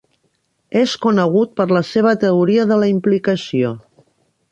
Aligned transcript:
És 0.79 0.95
conegut 1.03 1.53
per 1.61 1.67
la 1.77 1.81
seva 1.89 2.13
teoria 2.23 2.65
de 2.73 2.79
la 2.85 2.89
implicació. 2.93 3.71